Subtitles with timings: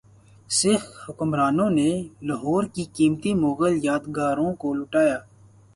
[0.49, 1.89] سکھ حکمرانوں نے
[2.27, 5.03] لاہور کی قیمتی مغل یادگاروں کو لوٹا